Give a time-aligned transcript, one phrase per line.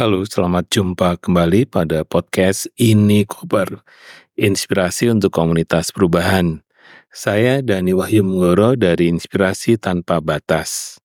[0.00, 3.84] Halo, selamat jumpa kembali pada podcast Ini Koper,
[4.32, 6.64] inspirasi untuk komunitas perubahan.
[7.12, 10.96] Saya Dani Wahyu Munggoro dari Inspirasi Tanpa Batas.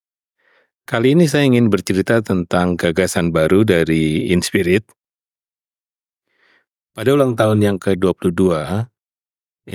[0.88, 4.88] Kali ini saya ingin bercerita tentang gagasan baru dari Inspirit.
[6.96, 8.32] Pada ulang tahun yang ke-22,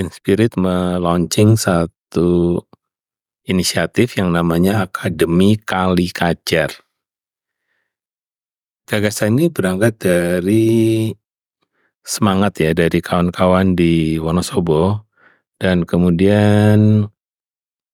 [0.01, 2.57] Inspirit melaunching satu
[3.45, 6.73] inisiatif yang namanya Akademi Kali Kajar
[8.91, 10.67] Gagasan ini berangkat dari
[12.03, 15.07] semangat ya dari kawan-kawan di Wonosobo.
[15.63, 17.07] Dan kemudian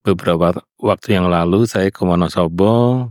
[0.01, 3.05] beberapa waktu yang lalu saya ke Wonosobo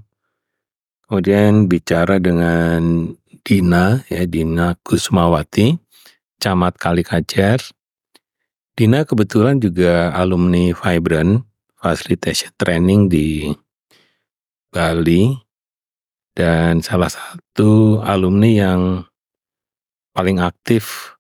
[1.06, 3.14] kemudian bicara dengan
[3.46, 5.78] Dina ya Dina Kusmawati
[6.42, 7.62] Camat Kalikajar.
[8.74, 11.46] Dina kebetulan juga alumni Vibrant
[11.77, 13.54] Facilitation Training di
[14.74, 15.45] Bali
[16.36, 18.82] dan salah satu alumni yang
[20.12, 21.16] paling aktif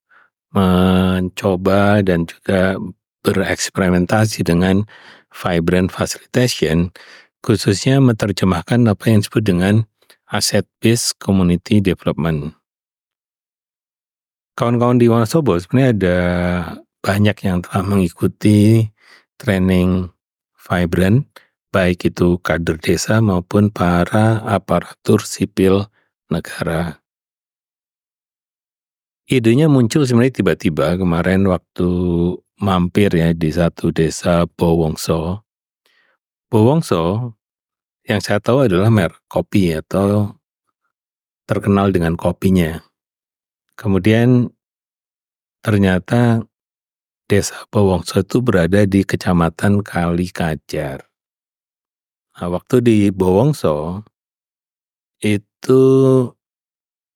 [0.51, 2.79] mencoba dan juga
[3.23, 4.83] bereksperimentasi dengan
[5.31, 6.91] vibrant facilitation
[7.43, 9.75] khususnya menerjemahkan apa yang disebut dengan
[10.31, 12.57] asset based community development.
[14.55, 16.19] Kawan-kawan di Wonosobo sebenarnya ada
[17.03, 18.87] banyak yang telah mengikuti
[19.35, 20.09] training
[20.55, 21.27] vibrant
[21.75, 25.91] baik itu kader desa maupun para aparatur sipil
[26.31, 27.03] negara.
[29.27, 31.89] Idenya muncul sebenarnya tiba-tiba kemarin waktu
[32.63, 35.43] mampir ya di satu desa Bowongso.
[36.47, 37.35] Bowongso
[38.07, 40.31] yang saya tahu adalah merek kopi atau
[41.43, 42.79] terkenal dengan kopinya.
[43.75, 44.47] Kemudian
[45.59, 46.45] ternyata
[47.27, 51.14] desa Bowongso itu berada di kecamatan Kali Kajar.
[52.35, 54.03] Nah, waktu di Bowongso
[55.23, 55.83] itu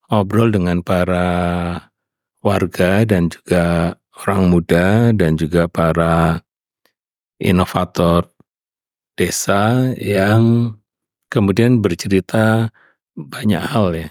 [0.07, 1.27] ngobrol dengan para
[2.39, 6.39] warga dan juga orang muda dan juga para
[7.35, 8.31] inovator
[9.19, 10.75] desa yang
[11.27, 12.71] kemudian bercerita
[13.19, 14.09] banyak hal ya.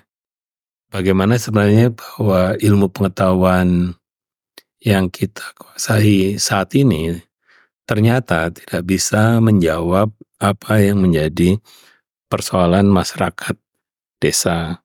[0.93, 3.97] Bagaimana sebenarnya bahwa ilmu pengetahuan
[4.85, 7.17] yang kita kuasai saat ini
[7.89, 11.57] ternyata tidak bisa menjawab apa yang menjadi
[12.29, 13.57] persoalan masyarakat
[14.21, 14.85] desa.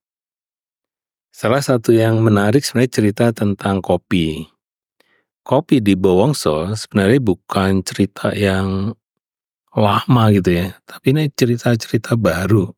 [1.35, 4.47] Salah satu yang menarik sebenarnya cerita tentang kopi.
[5.43, 8.95] Kopi di Bowongso sebenarnya bukan cerita yang
[9.75, 12.71] lama gitu ya, tapi ini cerita-cerita baru.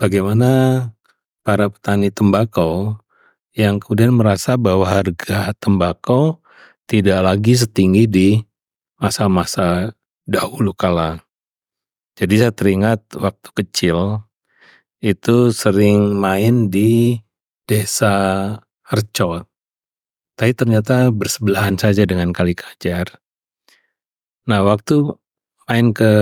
[0.00, 0.80] Bagaimana
[1.44, 2.96] para petani tembakau
[3.52, 6.40] yang kemudian merasa bahwa harga tembakau
[6.88, 8.28] tidak lagi setinggi di
[9.00, 9.92] masa-masa
[10.26, 11.22] dahulu kala.
[12.16, 14.24] Jadi saya teringat waktu kecil
[15.04, 17.20] itu sering main di
[17.68, 19.44] desa Herco.
[20.36, 23.20] Tapi ternyata bersebelahan saja dengan Kali Kajar.
[24.46, 25.16] Nah waktu
[25.66, 26.12] main ke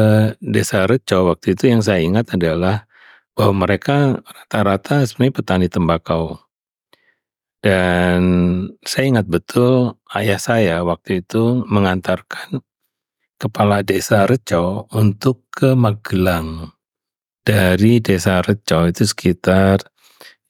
[0.41, 2.89] desa Reco waktu itu yang saya ingat adalah
[3.37, 6.44] bahwa mereka rata-rata sebenarnya petani tembakau.
[7.65, 8.21] Dan
[8.85, 12.61] saya ingat betul ayah saya waktu itu mengantarkan
[13.41, 16.77] kepala desa Reco untuk ke Magelang.
[17.41, 19.81] Dari desa Reco itu sekitar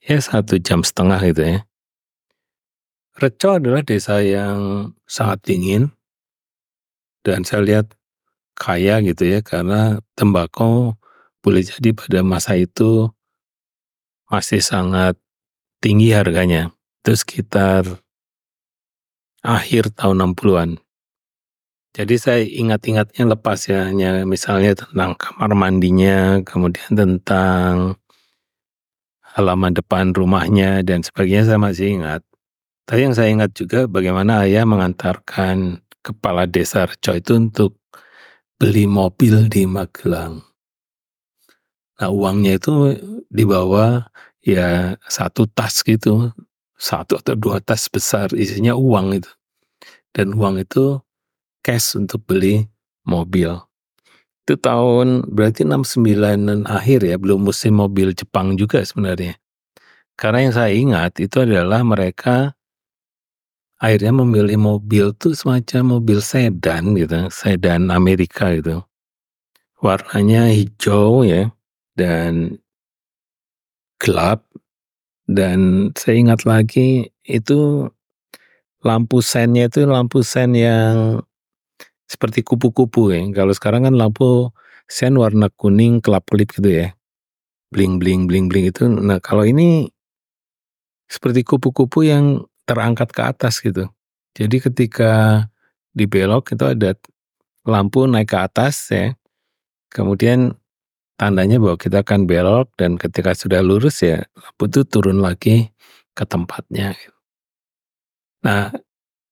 [0.03, 1.59] ya satu jam setengah gitu ya.
[3.15, 5.95] Reco adalah desa yang sangat dingin
[7.23, 7.95] dan saya lihat
[8.59, 10.99] kaya gitu ya karena tembakau
[11.39, 13.07] boleh jadi pada masa itu
[14.27, 15.15] masih sangat
[15.79, 16.74] tinggi harganya.
[17.05, 17.85] Itu sekitar
[19.45, 20.81] akhir tahun 60-an.
[21.93, 28.01] Jadi saya ingat-ingatnya lepas ya, hanya misalnya tentang kamar mandinya, kemudian tentang
[29.21, 32.25] halaman depan rumahnya dan sebagainya saya masih ingat.
[32.89, 37.77] Tapi yang saya ingat juga bagaimana ayah mengantarkan kepala desa Reco itu untuk
[38.57, 40.41] beli mobil di Magelang.
[42.01, 42.97] Nah uangnya itu
[43.29, 44.09] dibawa
[44.41, 46.33] ya satu tas gitu,
[46.85, 49.31] satu atau dua tas besar isinya uang itu.
[50.13, 51.01] Dan uang itu
[51.65, 52.69] cash untuk beli
[53.09, 53.57] mobil.
[54.45, 59.41] Itu tahun berarti 69-an akhir ya, belum musim mobil Jepang juga sebenarnya.
[60.13, 62.53] Karena yang saya ingat itu adalah mereka
[63.81, 68.79] akhirnya memilih mobil tuh semacam mobil sedan gitu, sedan Amerika itu.
[69.81, 71.51] Warnanya hijau ya
[71.97, 72.61] dan
[73.99, 74.45] gelap
[75.35, 77.91] dan saya ingat lagi itu
[78.85, 81.19] lampu sennya itu lampu sen yang
[82.07, 83.21] seperti kupu-kupu ya.
[83.35, 84.53] Kalau sekarang kan lampu
[84.87, 86.87] sen warna kuning kelap kelip gitu ya.
[87.73, 88.87] Bling bling bling bling itu.
[88.87, 89.89] Nah kalau ini
[91.09, 93.89] seperti kupu-kupu yang terangkat ke atas gitu.
[94.37, 95.45] Jadi ketika
[95.91, 96.95] di belok itu ada
[97.65, 99.17] lampu naik ke atas ya.
[99.89, 100.53] Kemudian
[101.15, 105.71] tandanya bahwa kita akan belok dan ketika sudah lurus ya lampu itu turun lagi
[106.15, 106.95] ke tempatnya.
[108.43, 108.71] Nah,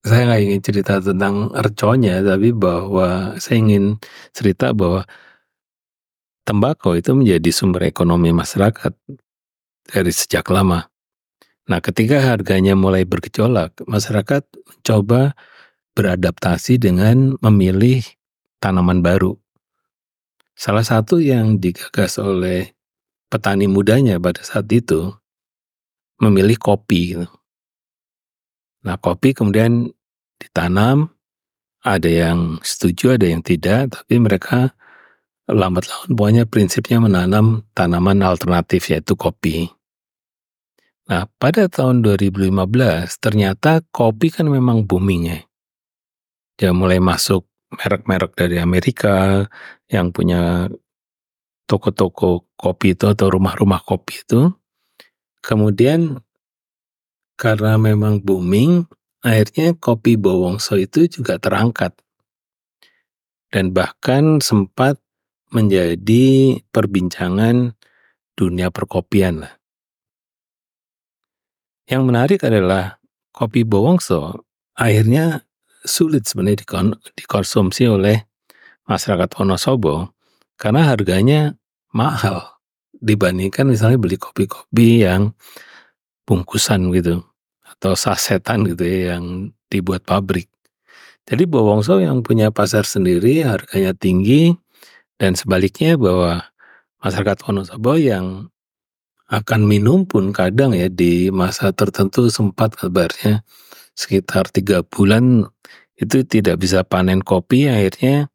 [0.03, 3.95] saya nggak ingin cerita tentang erconya, tapi bahwa saya ingin
[4.35, 5.07] cerita bahwa
[6.43, 8.91] tembakau itu menjadi sumber ekonomi masyarakat
[9.87, 10.91] dari sejak lama.
[11.63, 14.43] Nah, ketika harganya mulai bergejolak, masyarakat
[14.83, 15.31] coba
[15.95, 18.03] beradaptasi dengan memilih
[18.59, 19.42] tanaman baru.
[20.53, 22.73] Salah satu yang digagas oleh
[23.27, 25.09] petani mudanya pada saat itu
[26.21, 27.17] memilih kopi.
[27.17, 27.27] Gitu.
[28.85, 29.89] Nah, kopi kemudian
[30.37, 31.09] ditanam,
[31.83, 34.71] ada yang setuju, ada yang tidak, tapi mereka
[35.51, 39.67] lambat laun pokoknya prinsipnya menanam tanaman alternatif yaitu kopi.
[41.03, 45.39] Nah, pada tahun 2015 ternyata kopi kan memang booming ya.
[46.55, 47.43] Dia mulai masuk
[47.79, 49.45] merek-merek dari Amerika
[49.89, 50.69] yang punya
[51.65, 54.51] toko-toko kopi itu atau rumah-rumah kopi itu.
[55.43, 56.21] Kemudian
[57.35, 58.87] karena memang booming,
[59.25, 61.97] akhirnya kopi Bowongso itu juga terangkat.
[63.51, 64.97] Dan bahkan sempat
[65.53, 67.77] menjadi perbincangan
[68.33, 69.53] dunia perkopian lah.
[71.85, 72.97] Yang menarik adalah
[73.35, 74.41] kopi Bowongso
[74.73, 75.45] akhirnya
[75.83, 76.63] sulit sebenarnya
[77.15, 78.23] dikonsumsi oleh
[78.87, 80.11] masyarakat Wonosobo
[80.55, 81.55] karena harganya
[81.91, 82.59] mahal
[83.03, 85.35] dibandingkan misalnya beli kopi-kopi yang
[86.23, 87.23] bungkusan gitu
[87.67, 90.47] atau sasetan gitu ya yang dibuat pabrik.
[91.23, 94.55] Jadi Bowongso yang punya pasar sendiri harganya tinggi
[95.19, 96.47] dan sebaliknya bahwa
[97.03, 98.51] masyarakat Wonosobo yang
[99.31, 103.41] akan minum pun kadang ya di masa tertentu sempat kabarnya
[103.93, 105.45] sekitar tiga bulan
[105.97, 108.33] itu tidak bisa panen kopi akhirnya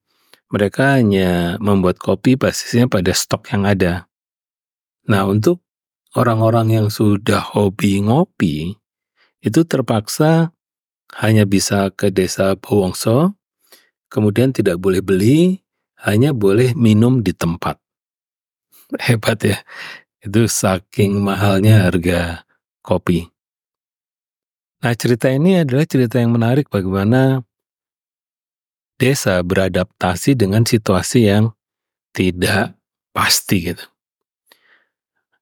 [0.49, 4.09] mereka hanya membuat kopi basisnya pada stok yang ada.
[5.05, 5.61] Nah untuk
[6.17, 8.79] orang-orang yang sudah hobi ngopi
[9.45, 10.57] itu terpaksa
[11.17, 13.33] hanya bisa ke desa Bowongso,
[14.13, 15.65] kemudian tidak boleh beli,
[16.05, 17.81] hanya boleh minum di tempat.
[19.09, 19.59] Hebat ya.
[20.19, 22.45] Itu saking mahalnya harga
[22.83, 23.31] kopi.
[24.79, 27.43] Nah cerita ini adalah cerita yang menarik bagaimana
[28.99, 31.51] desa beradaptasi dengan situasi yang
[32.15, 32.79] tidak
[33.11, 33.87] pasti gitu.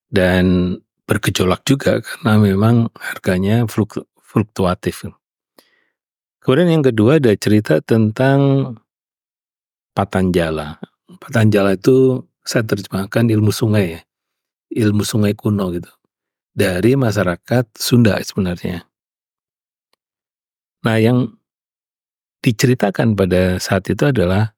[0.08, 3.68] Dan bergejolak juga karena memang harganya
[4.20, 5.08] fluktuatif.
[6.40, 8.72] Kemudian yang kedua ada cerita tentang
[9.96, 10.76] Patanjala.
[11.20, 14.00] Patanjala itu saya terjemahkan ilmu sungai ya
[14.76, 15.88] ilmu sungai kuno gitu
[16.56, 18.84] dari masyarakat Sunda sebenarnya.
[20.86, 21.34] Nah, yang
[22.46, 24.54] diceritakan pada saat itu adalah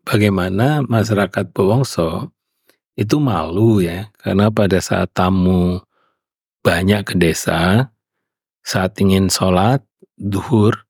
[0.00, 2.32] bagaimana masyarakat Bowongso
[2.96, 5.84] itu malu ya karena pada saat tamu
[6.64, 7.92] banyak ke desa
[8.64, 9.84] saat ingin sholat
[10.16, 10.88] duhur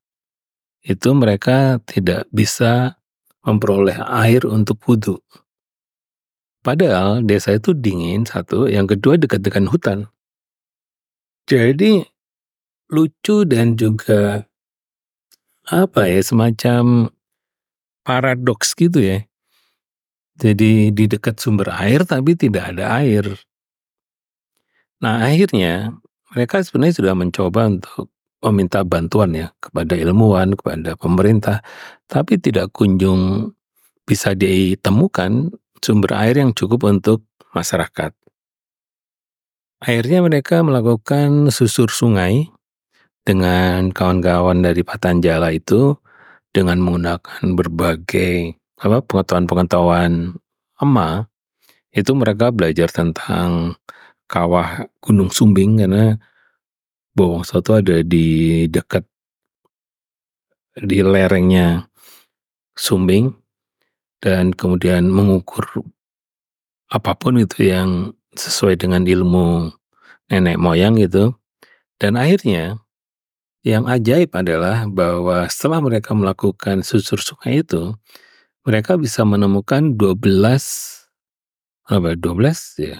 [0.87, 3.03] itu mereka tidak bisa
[3.43, 5.19] memperoleh air untuk wudhu.
[6.63, 9.99] Padahal desa itu dingin satu, yang kedua dekat dengan hutan.
[11.47, 12.03] Jadi
[12.89, 14.48] lucu dan juga
[15.69, 17.13] apa ya semacam
[18.01, 19.25] paradoks gitu ya.
[20.39, 23.37] Jadi di dekat sumber air tapi tidak ada air.
[25.03, 25.93] Nah akhirnya
[26.33, 28.09] mereka sebenarnya sudah mencoba untuk
[28.39, 31.59] meminta bantuan ya kepada ilmuwan, kepada pemerintah,
[32.07, 33.51] tapi tidak kunjung
[34.07, 38.15] bisa ditemukan sumber air yang cukup untuk masyarakat.
[39.79, 42.51] Akhirnya mereka melakukan susur sungai
[43.29, 45.93] dengan kawan-kawan dari Patanjala itu
[46.49, 50.33] dengan menggunakan berbagai apa pengetahuan-pengetahuan
[50.81, 51.29] emak
[51.93, 53.77] itu mereka belajar tentang
[54.25, 56.17] kawah Gunung Sumbing karena
[57.13, 59.05] Bowongso itu ada di dekat
[60.81, 61.85] di lerengnya
[62.73, 63.29] Sumbing
[64.25, 65.85] dan kemudian mengukur
[66.89, 69.69] apa pun itu yang sesuai dengan ilmu
[70.33, 71.37] nenek moyang gitu.
[71.99, 72.79] Dan akhirnya
[73.69, 77.93] yang ajaib adalah bahwa setelah mereka melakukan susur sungai itu,
[78.65, 80.17] mereka bisa menemukan 12
[81.89, 82.97] apa 12 ya.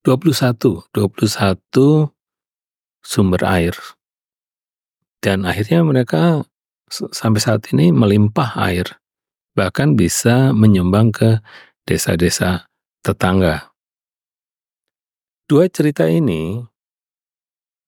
[0.00, 2.08] 21, 21
[3.04, 3.76] sumber air.
[5.20, 6.48] Dan akhirnya mereka
[6.88, 9.00] sampai saat ini melimpah air
[9.54, 11.42] bahkan bisa menyumbang ke
[11.84, 12.70] desa-desa
[13.04, 13.74] tetangga.
[15.44, 16.62] Dua cerita ini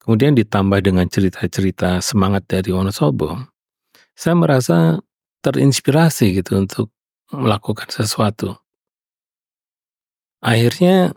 [0.02, 3.38] kemudian ditambah dengan cerita-cerita semangat dari Wonosobo,
[4.18, 4.98] saya merasa
[5.46, 6.90] terinspirasi gitu untuk
[7.30, 8.58] melakukan sesuatu.
[10.42, 11.14] Akhirnya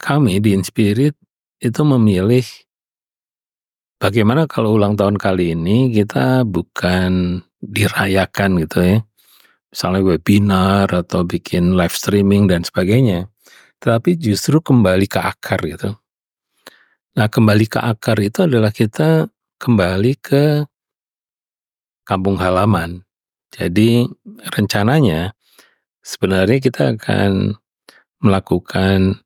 [0.00, 1.12] kami di Inspirit
[1.60, 2.48] itu memilih
[4.00, 8.98] bagaimana kalau ulang tahun kali ini kita bukan dirayakan gitu ya.
[9.68, 13.28] Misalnya webinar atau bikin live streaming dan sebagainya.
[13.76, 15.92] Tapi justru kembali ke akar gitu.
[17.16, 20.68] Nah kembali ke akar itu adalah kita kembali ke
[22.04, 23.04] kampung halaman.
[23.52, 24.04] Jadi
[24.52, 25.32] rencananya
[26.04, 27.56] sebenarnya kita akan
[28.24, 29.20] melakukan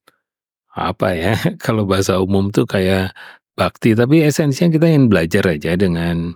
[0.72, 1.34] apa ya
[1.64, 3.12] kalau bahasa umum tuh kayak
[3.52, 6.32] bakti tapi esensinya kita ingin belajar aja dengan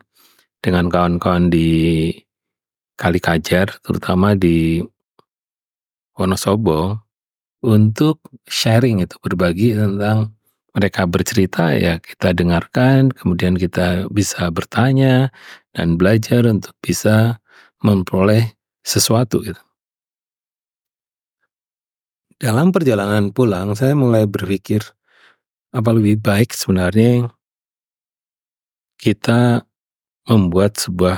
[0.61, 2.13] dengan kawan-kawan di
[2.97, 4.81] Kali Kajar terutama di
[6.17, 7.01] Wonosobo
[7.65, 10.36] untuk sharing itu berbagi tentang
[10.77, 15.33] mereka bercerita ya kita dengarkan kemudian kita bisa bertanya
[15.73, 17.41] dan belajar untuk bisa
[17.81, 18.53] memperoleh
[18.85, 19.59] sesuatu gitu.
[22.37, 24.85] Dalam perjalanan pulang saya mulai berpikir,
[25.73, 27.33] apa lebih baik sebenarnya
[29.01, 29.65] kita
[30.29, 31.17] membuat sebuah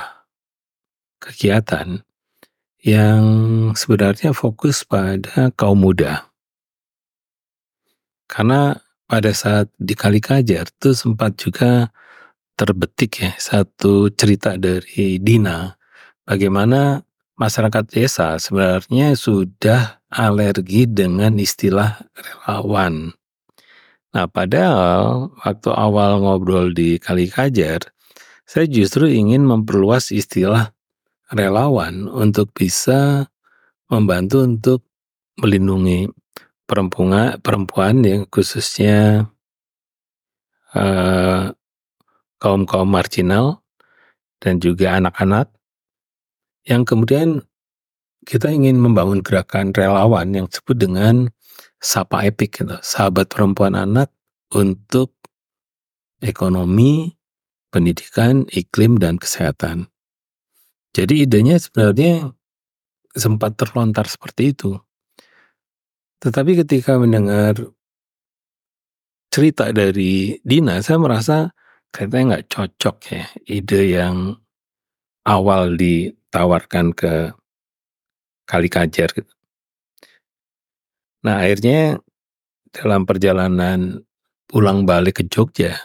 [1.18, 2.06] kegiatan
[2.86, 3.22] yang
[3.74, 6.30] sebenarnya fokus pada kaum muda.
[8.30, 11.88] Karena pada saat di Kali Kajar itu sempat juga
[12.54, 15.72] terbetik ya satu cerita dari Dina
[16.28, 17.00] bagaimana
[17.40, 23.16] masyarakat desa sebenarnya sudah alergi dengan istilah relawan.
[24.12, 27.94] Nah, padahal waktu awal ngobrol di Kali Kajar,
[28.48, 30.72] saya justru ingin memperluas istilah
[31.30, 33.28] relawan untuk bisa
[33.92, 34.80] membantu untuk
[35.38, 36.08] melindungi
[36.68, 39.26] perempuan perempuan yang khususnya
[40.76, 41.50] uh,
[42.38, 43.64] kaum kaum marginal
[44.38, 45.48] dan juga anak-anak
[46.68, 47.42] yang kemudian
[48.28, 51.32] kita ingin membangun gerakan relawan yang disebut dengan
[51.80, 54.12] Sapa Epic gitu, sahabat perempuan anak
[54.52, 55.16] untuk
[56.20, 57.14] ekonomi,
[57.70, 59.88] pendidikan, iklim, dan kesehatan.
[60.92, 62.34] Jadi idenya sebenarnya
[63.14, 64.76] sempat terlontar seperti itu.
[66.18, 67.54] Tetapi ketika mendengar
[69.30, 71.54] cerita dari Dina, saya merasa
[71.94, 74.34] kayaknya nggak cocok ya ide yang
[75.24, 77.32] awal ditawarkan ke
[78.48, 79.32] Kali Kajar gitu.
[81.22, 82.00] Nah akhirnya
[82.72, 84.00] dalam perjalanan
[84.48, 85.76] pulang balik ke Jogja,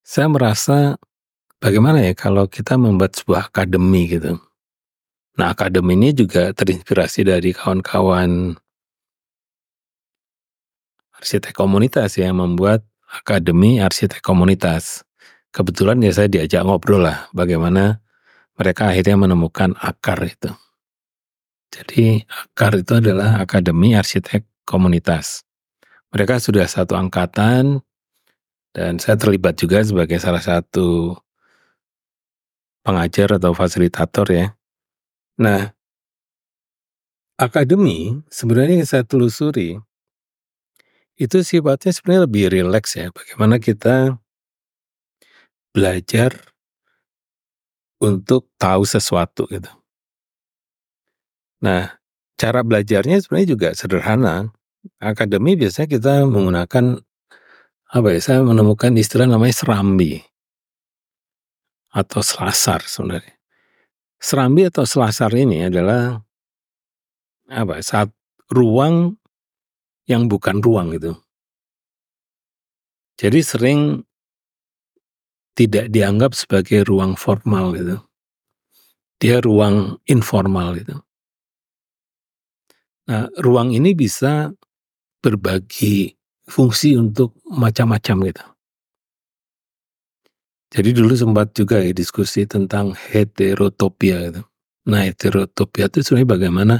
[0.00, 0.96] saya merasa
[1.60, 4.40] bagaimana ya kalau kita membuat sebuah akademi gitu.
[5.36, 8.56] Nah akademi ini juga terinspirasi dari kawan-kawan
[11.18, 15.02] arsitek komunitas yang membuat akademi arsitek komunitas.
[15.50, 18.04] Kebetulan ya saya diajak ngobrol lah bagaimana
[18.58, 20.50] mereka akhirnya menemukan akar itu.
[21.68, 25.44] Jadi akar itu adalah Akademi Arsitek Komunitas.
[26.10, 27.84] Mereka sudah satu angkatan
[28.72, 31.16] dan saya terlibat juga sebagai salah satu
[32.80, 34.46] pengajar atau fasilitator ya.
[35.36, 35.76] Nah,
[37.36, 39.76] akademi sebenarnya yang saya telusuri
[41.18, 43.10] itu sifatnya sebenarnya lebih rileks ya.
[43.10, 44.16] Bagaimana kita
[45.74, 46.54] belajar
[47.98, 49.70] untuk tahu sesuatu gitu.
[51.58, 51.98] Nah,
[52.38, 54.54] cara belajarnya sebenarnya juga sederhana.
[55.02, 57.02] Akademi biasanya kita menggunakan
[57.90, 58.20] apa ya?
[58.22, 60.22] Saya menemukan istilah namanya serambi
[61.90, 63.34] atau selasar sebenarnya.
[64.22, 66.22] Serambi atau selasar ini adalah
[67.50, 67.82] apa?
[67.82, 68.14] Saat
[68.54, 69.18] ruang
[70.08, 71.12] yang bukan ruang itu.
[73.20, 73.80] Jadi sering
[75.58, 77.98] tidak dianggap sebagai ruang formal gitu.
[79.18, 81.02] Dia ruang informal gitu.
[83.10, 84.54] Nah, ruang ini bisa
[85.18, 86.14] berbagi
[86.46, 88.44] fungsi untuk macam-macam gitu.
[90.68, 94.44] Jadi dulu sempat juga ya diskusi tentang heterotopia gitu.
[94.88, 96.74] Nah, heterotopia itu sebenarnya bagaimana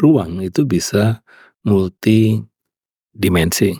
[0.00, 1.20] ruang itu bisa
[1.68, 2.40] multi
[3.14, 3.72] dimensi.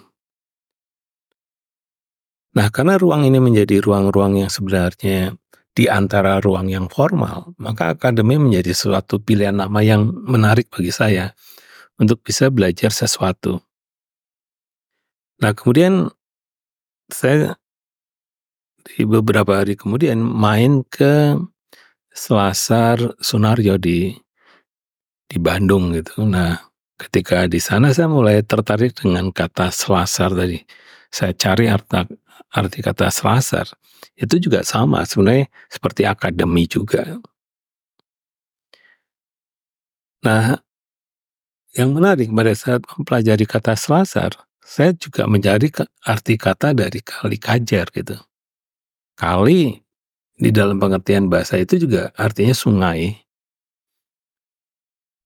[2.54, 5.34] Nah, karena ruang ini menjadi ruang-ruang yang sebenarnya
[5.74, 11.34] di antara ruang yang formal, maka akademi menjadi suatu pilihan nama yang menarik bagi saya
[11.98, 13.58] untuk bisa belajar sesuatu.
[15.42, 16.14] Nah, kemudian
[17.10, 17.58] saya
[18.86, 21.34] di beberapa hari kemudian main ke
[22.14, 24.14] Selasar Sunario di
[25.26, 26.22] di Bandung gitu.
[26.22, 26.54] Nah,
[26.98, 30.62] ketika di sana saya mulai tertarik dengan kata selasar tadi.
[31.14, 32.10] Saya cari arti,
[32.50, 33.70] arti kata selasar,
[34.18, 37.22] itu juga sama sebenarnya seperti akademi juga.
[40.24, 40.58] Nah,
[41.74, 44.34] yang menarik pada saat mempelajari kata selasar,
[44.64, 45.70] saya juga mencari
[46.02, 48.16] arti kata dari kali kajar gitu.
[49.14, 49.78] Kali
[50.34, 53.22] di dalam pengertian bahasa itu juga artinya sungai.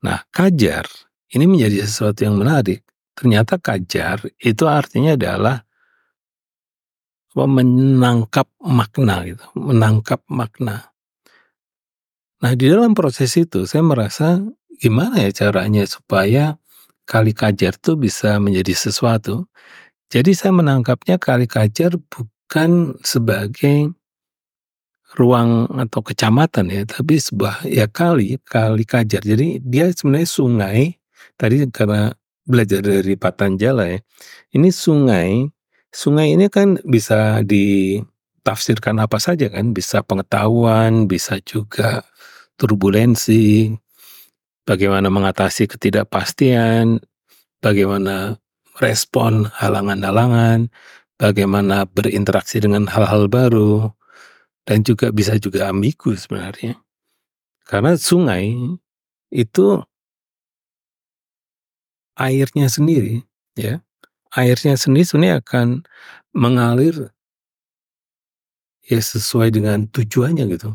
[0.05, 0.85] Nah, kajar
[1.35, 2.85] ini menjadi sesuatu yang menarik.
[3.19, 5.67] Ternyata kajar itu artinya adalah
[7.35, 10.91] menangkap makna gitu, menangkap makna.
[12.39, 14.43] Nah, di dalam proses itu saya merasa
[14.79, 16.59] gimana ya caranya supaya
[17.07, 19.47] kali kajar itu bisa menjadi sesuatu.
[20.11, 23.93] Jadi saya menangkapnya kali kajar bukan sebagai
[25.17, 29.25] ruang atau kecamatan ya, tapi sebuah ya kali, kali kajar.
[29.25, 30.98] Jadi dia sebenarnya sungai,
[31.39, 33.99] tadi karena belajar dari Patanjala ya,
[34.57, 35.47] ini sungai,
[35.95, 42.03] sungai ini kan bisa ditafsirkan apa saja kan, bisa pengetahuan, bisa juga
[42.59, 43.73] turbulensi,
[44.67, 46.99] bagaimana mengatasi ketidakpastian,
[47.63, 48.37] bagaimana
[48.83, 50.69] respon halangan-halangan,
[51.17, 53.95] bagaimana berinteraksi dengan hal-hal baru,
[54.69, 56.77] dan juga bisa juga ambigu sebenarnya.
[57.65, 58.57] Karena sungai
[59.29, 59.81] itu
[62.19, 63.23] airnya sendiri,
[63.55, 63.81] ya,
[64.35, 65.67] airnya sendiri sebenarnya akan
[66.35, 67.15] mengalir
[68.85, 70.75] ya sesuai dengan tujuannya gitu.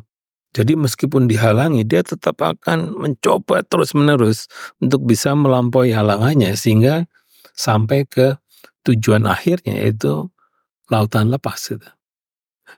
[0.54, 4.46] Jadi meskipun dihalangi, dia tetap akan mencoba terus-menerus
[4.78, 7.10] untuk bisa melampaui halangannya sehingga
[7.58, 8.38] sampai ke
[8.86, 10.30] tujuan akhirnya yaitu
[10.94, 11.90] lautan lepas gitu.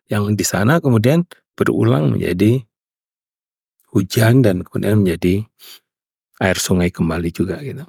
[0.07, 1.27] Yang di sana kemudian
[1.59, 2.63] berulang menjadi
[3.91, 5.43] hujan dan kemudian menjadi
[6.39, 7.83] air sungai kembali juga gitu.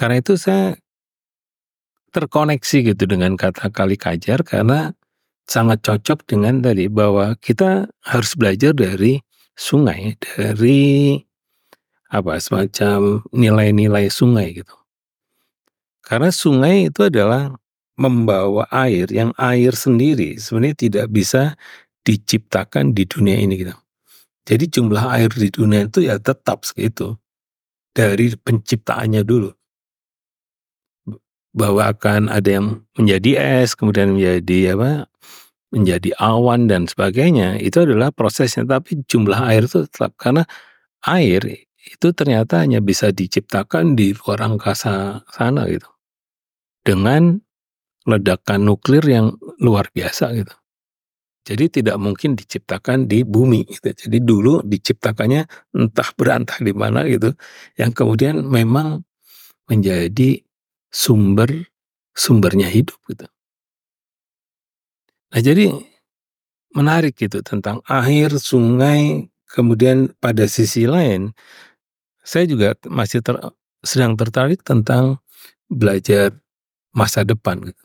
[0.00, 0.80] Karena itu saya
[2.16, 4.96] terkoneksi gitu dengan kata kali kajar karena
[5.44, 9.20] sangat cocok dengan tadi bahwa kita harus belajar dari
[9.52, 11.20] sungai, dari
[12.08, 14.72] apa semacam nilai-nilai sungai gitu.
[16.00, 17.52] Karena sungai itu adalah
[18.00, 21.60] membawa air yang air sendiri sebenarnya tidak bisa
[22.08, 23.76] diciptakan di dunia ini gitu.
[24.48, 27.20] Jadi jumlah air di dunia itu ya tetap segitu
[27.92, 29.59] dari penciptaannya dulu
[31.50, 35.10] bahwa akan ada yang menjadi es, kemudian menjadi apa,
[35.74, 38.62] menjadi awan dan sebagainya, itu adalah prosesnya.
[38.66, 40.46] Tapi jumlah air itu tetap karena
[41.06, 41.42] air
[41.80, 45.88] itu ternyata hanya bisa diciptakan di luar angkasa sana gitu,
[46.86, 47.40] dengan
[48.06, 50.54] ledakan nuklir yang luar biasa gitu.
[51.40, 53.90] Jadi tidak mungkin diciptakan di bumi gitu.
[53.90, 57.32] Jadi dulu diciptakannya entah berantah di mana gitu,
[57.80, 59.02] yang kemudian memang
[59.66, 60.44] menjadi
[60.90, 61.70] sumber
[62.14, 63.26] sumbernya hidup gitu.
[65.30, 65.70] Nah jadi
[66.74, 71.34] menarik gitu tentang air, sungai, kemudian pada sisi lain
[72.22, 73.34] saya juga masih ter,
[73.82, 75.18] sedang tertarik tentang
[75.66, 76.34] belajar
[76.94, 77.70] masa depan.
[77.70, 77.82] Gitu.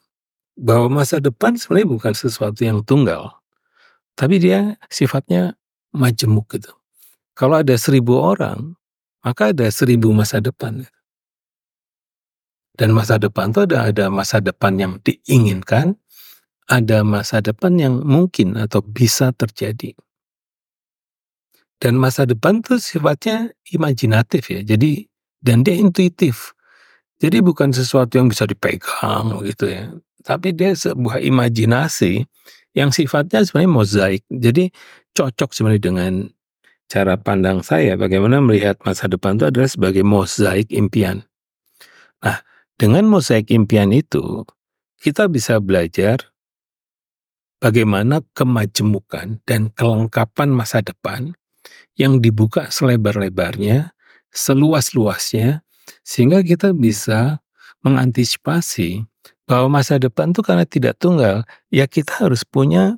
[0.60, 3.42] Bahwa masa depan sebenarnya bukan sesuatu yang tunggal,
[4.18, 5.58] tapi dia sifatnya
[5.96, 6.72] majemuk gitu.
[7.36, 8.76] Kalau ada seribu orang,
[9.24, 10.84] maka ada seribu masa depan.
[10.86, 11.00] Gitu.
[12.76, 15.96] Dan masa depan itu ada ada masa depan yang diinginkan,
[16.68, 19.96] ada masa depan yang mungkin atau bisa terjadi.
[21.80, 24.62] Dan masa depan itu sifatnya imajinatif ya.
[24.64, 25.08] Jadi
[25.40, 26.56] dan dia intuitif.
[27.20, 29.92] Jadi bukan sesuatu yang bisa dipegang gitu ya.
[30.26, 32.28] Tapi dia sebuah imajinasi
[32.76, 34.24] yang sifatnya sebenarnya mozaik.
[34.28, 34.68] Jadi
[35.16, 36.14] cocok sebenarnya dengan
[36.92, 41.24] cara pandang saya bagaimana melihat masa depan itu adalah sebagai mozaik impian.
[42.22, 42.42] Nah,
[42.76, 44.44] dengan mosaik impian itu,
[45.00, 46.36] kita bisa belajar
[47.64, 51.34] bagaimana kemajemukan dan kelengkapan masa depan
[51.96, 53.96] yang dibuka selebar-lebarnya,
[54.36, 55.64] seluas-luasnya,
[56.04, 57.40] sehingga kita bisa
[57.82, 59.08] mengantisipasi
[59.48, 62.98] bahwa masa depan itu karena tidak tunggal, ya kita harus punya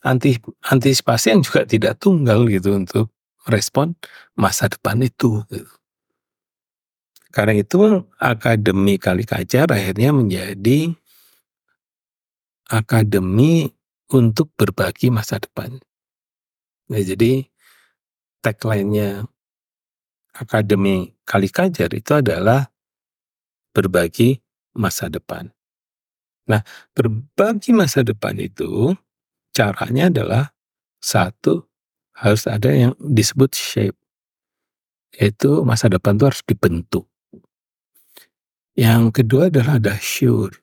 [0.00, 3.12] anti, antisipasi yang juga tidak tunggal gitu untuk
[3.44, 3.98] respon
[4.38, 5.42] masa depan itu.
[5.50, 5.77] Gitu.
[7.38, 10.90] Karena itu Akademi Kali Kacar akhirnya menjadi
[12.66, 13.70] akademi
[14.10, 15.78] untuk berbagi masa depan.
[16.90, 17.46] Nah, jadi
[18.42, 19.22] tagline-nya
[20.34, 22.74] Akademi Kali Kajar itu adalah
[23.70, 24.42] berbagi
[24.74, 25.46] masa depan.
[26.50, 28.98] Nah, berbagi masa depan itu
[29.54, 30.50] caranya adalah
[30.98, 31.70] satu
[32.18, 33.94] harus ada yang disebut shape.
[35.14, 37.06] Yaitu masa depan itu harus dibentuk.
[38.78, 40.54] Yang kedua adalah ada sure,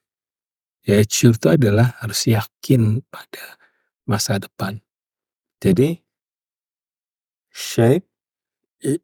[0.88, 3.60] Ya sure itu adalah harus yakin pada
[4.08, 4.80] masa depan.
[5.60, 6.00] Jadi
[7.52, 8.08] shape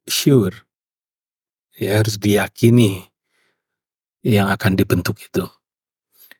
[0.08, 0.64] sure
[1.76, 3.12] ya harus diyakini
[4.24, 5.44] yang akan dibentuk itu.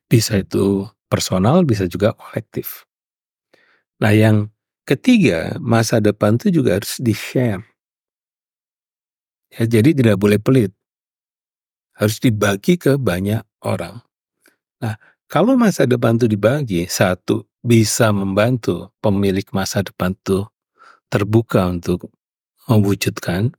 [0.08, 2.88] Bisa itu personal, bisa juga kolektif.
[4.00, 4.48] Nah yang
[4.88, 7.68] ketiga, masa depan itu juga harus di-share.
[9.52, 10.72] Ya, jadi tidak boleh pelit.
[12.02, 14.02] Harus dibagi ke banyak orang.
[14.82, 14.98] Nah,
[15.30, 20.50] kalau masa depan itu dibagi, satu bisa membantu pemilik masa depan itu
[21.14, 22.10] terbuka untuk
[22.66, 23.54] mewujudkan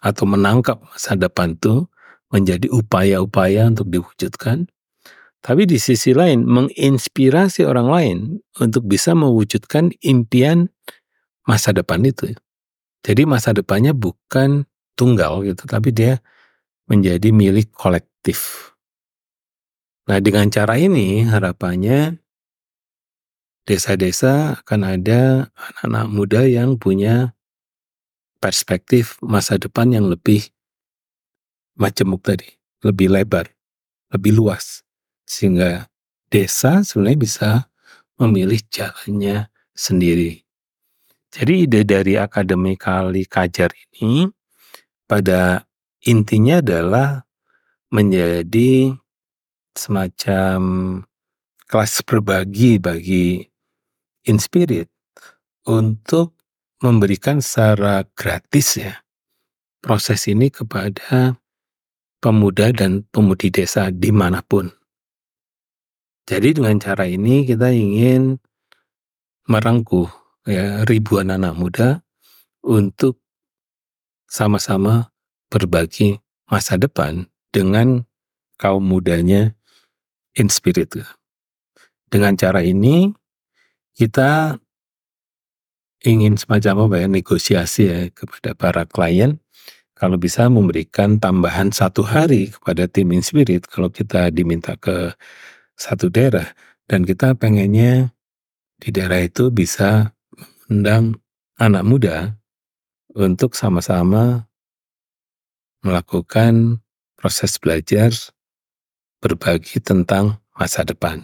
[0.00, 1.84] atau menangkap masa depan itu
[2.32, 4.72] menjadi upaya-upaya untuk diwujudkan.
[5.44, 8.18] Tapi di sisi lain menginspirasi orang lain
[8.58, 10.72] untuk bisa mewujudkan impian
[11.46, 12.34] masa depan itu.
[13.06, 14.66] Jadi masa depannya bukan
[14.98, 16.18] tunggal gitu, tapi dia
[16.86, 18.72] menjadi milik kolektif.
[20.06, 22.22] Nah dengan cara ini harapannya
[23.66, 27.34] desa-desa akan ada anak-anak muda yang punya
[28.38, 30.46] perspektif masa depan yang lebih
[31.74, 32.46] majemuk tadi,
[32.86, 33.50] lebih lebar,
[34.14, 34.86] lebih luas.
[35.26, 35.90] Sehingga
[36.30, 37.50] desa sebenarnya bisa
[38.22, 40.46] memilih jalannya sendiri.
[41.34, 44.30] Jadi ide dari Akademi Kali Kajar ini
[45.04, 45.65] pada
[46.06, 47.26] intinya adalah
[47.90, 48.94] menjadi
[49.74, 50.58] semacam
[51.66, 53.42] kelas berbagi bagi
[54.26, 54.90] Inspirit
[55.66, 56.34] untuk
[56.82, 58.94] memberikan secara gratis ya
[59.82, 61.38] proses ini kepada
[62.18, 64.66] pemuda dan pemudi desa di mana pun.
[66.26, 68.42] Jadi dengan cara ini kita ingin
[69.46, 70.10] merengkuh
[70.42, 71.88] ya ribuan anak muda
[72.66, 73.22] untuk
[74.26, 75.06] sama-sama
[75.50, 76.18] berbagi
[76.50, 78.06] masa depan dengan
[78.58, 79.52] kaum mudanya
[80.36, 80.92] Inspirit.
[82.12, 83.10] Dengan cara ini
[83.96, 84.60] kita
[86.04, 89.40] ingin semacam apa ya negosiasi ya kepada para klien
[89.96, 95.16] kalau bisa memberikan tambahan satu hari kepada tim Inspirit kalau kita diminta ke
[95.74, 96.52] satu daerah
[96.84, 98.12] dan kita pengennya
[98.76, 100.12] di daerah itu bisa
[100.68, 101.16] mengundang
[101.56, 102.16] anak muda
[103.16, 104.44] untuk sama-sama
[105.86, 106.82] melakukan
[107.14, 108.10] proses belajar
[109.22, 111.22] berbagi tentang masa depan.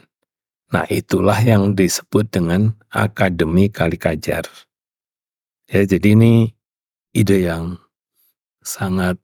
[0.72, 4.48] Nah itulah yang disebut dengan Akademi Kali Kajar.
[5.68, 6.54] Ya jadi ini
[7.12, 7.76] ide yang
[8.64, 9.20] sangat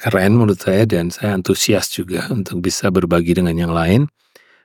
[0.00, 4.08] keren menurut saya dan saya antusias juga untuk bisa berbagi dengan yang lain.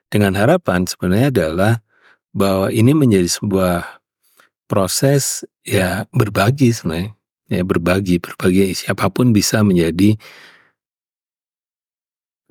[0.07, 1.73] Dengan harapan sebenarnya adalah
[2.31, 3.99] bahwa ini menjadi sebuah
[4.71, 7.16] proses ya berbagi sebenarnya.
[7.47, 10.19] Ya berbagi, berbagi siapa pun bisa menjadi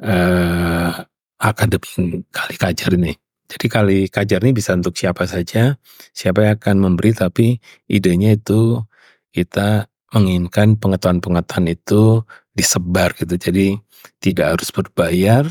[0.01, 1.05] uh,
[1.37, 3.13] akademi kali kajar ini.
[3.47, 5.79] Jadi kali kajar ini bisa untuk siapa saja,
[6.11, 8.83] siapa yang akan memberi tapi idenya itu
[9.31, 12.25] kita menginginkan pengetahuan-pengetahuan itu
[12.57, 13.37] disebar gitu.
[13.39, 13.77] Jadi
[14.19, 15.45] tidak harus berbayar,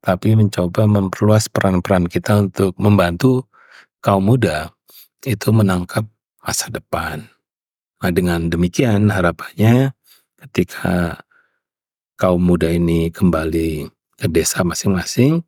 [0.00, 3.44] tapi mencoba memperluas peran-peran kita untuk membantu
[4.00, 4.70] kaum muda
[5.26, 6.04] itu menangkap
[6.44, 7.33] masa depan.
[8.04, 9.96] Nah dengan demikian harapannya
[10.44, 11.24] ketika
[12.20, 13.88] kaum muda ini kembali
[14.20, 15.40] ke desa masing-masing,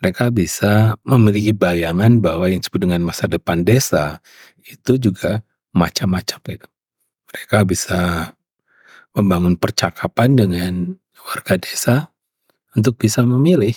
[0.00, 4.24] mereka bisa memiliki bayangan bahwa yang disebut dengan masa depan desa
[4.64, 5.44] itu juga
[5.76, 6.40] macam-macam.
[6.40, 6.68] Gitu
[7.28, 8.00] mereka bisa
[9.12, 10.74] membangun percakapan dengan
[11.28, 12.08] warga desa
[12.72, 13.76] untuk bisa memilih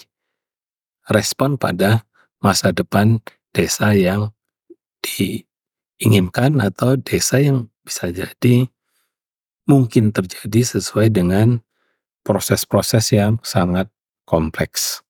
[1.12, 2.08] respon pada
[2.40, 3.20] masa depan
[3.52, 4.32] desa yang
[5.04, 8.70] diinginkan atau desa yang bisa jadi
[9.70, 11.62] mungkin terjadi sesuai dengan
[12.22, 13.90] proses-proses yang sangat
[14.26, 15.02] kompleks.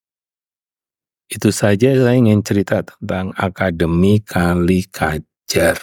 [1.32, 5.80] Itu saja saya ingin cerita tentang Akademi Kali Kajar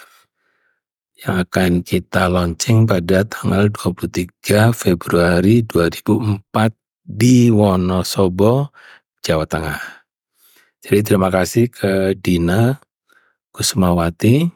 [1.20, 6.72] yang akan kita launching pada tanggal 23 Februari 2004
[7.02, 8.72] di Wonosobo,
[9.20, 9.80] Jawa Tengah.
[10.80, 12.80] Jadi terima kasih ke Dina
[13.52, 14.48] Kusumawati,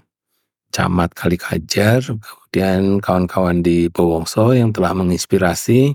[0.74, 5.94] Camat Kalikajar, kemudian kawan-kawan di Bowongso yang telah menginspirasi,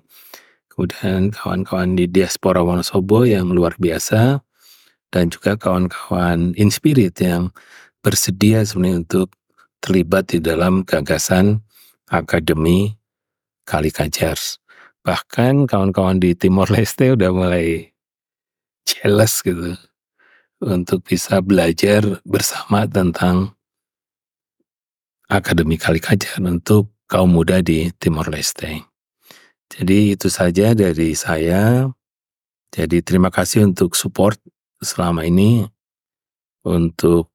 [0.71, 4.39] kemudian kawan-kawan di diaspora Wonosobo yang luar biasa,
[5.11, 7.51] dan juga kawan-kawan Inspirit yang
[7.99, 9.27] bersedia sebenarnya untuk
[9.83, 11.59] terlibat di dalam gagasan
[12.07, 12.95] Akademi
[13.67, 14.39] Kali Kajar.
[15.03, 17.91] Bahkan kawan-kawan di Timor Leste udah mulai
[18.87, 19.75] jealous gitu
[20.63, 23.58] untuk bisa belajar bersama tentang
[25.29, 28.81] Akademi Kali Kajar untuk kaum muda di Timor Leste.
[29.69, 31.85] Jadi itu saja dari saya.
[32.73, 34.41] Jadi terima kasih untuk support
[34.81, 35.69] selama ini
[36.65, 37.29] untuk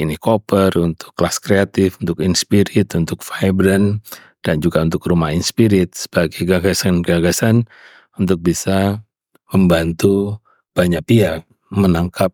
[0.00, 4.00] ini Koper, untuk kelas kreatif, untuk Inspirit, untuk Vibrant,
[4.40, 7.68] dan juga untuk Rumah Inspirit sebagai gagasan-gagasan
[8.16, 9.04] untuk bisa
[9.52, 10.40] membantu
[10.72, 12.32] banyak pihak menangkap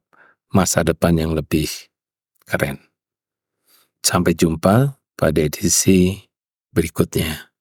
[0.50, 1.66] masa depan yang lebih
[2.46, 2.91] keren.
[4.02, 6.26] Sampai jumpa pada edisi
[6.74, 7.54] berikutnya.